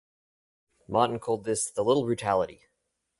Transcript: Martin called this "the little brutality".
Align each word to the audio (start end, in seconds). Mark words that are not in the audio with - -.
Martin 0.87 1.19
called 1.19 1.43
this 1.43 1.69
"the 1.69 1.83
little 1.83 2.05
brutality". 2.05 2.63